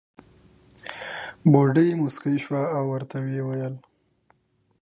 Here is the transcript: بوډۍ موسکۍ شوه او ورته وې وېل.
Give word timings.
بوډۍ 1.51 1.89
موسکۍ 2.01 2.35
شوه 2.43 2.63
او 2.77 2.83
ورته 2.93 3.17
وې 3.25 3.39
وېل. 3.47 3.75